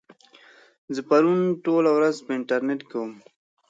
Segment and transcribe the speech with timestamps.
[0.95, 3.11] زه پرون ټوله ورځ په انټرنيټ کې وم.